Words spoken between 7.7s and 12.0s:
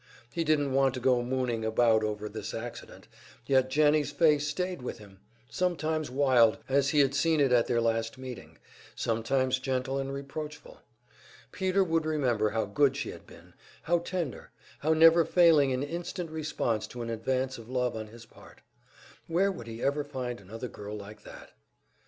last meeting, sometimes gentle and reproachful. Peter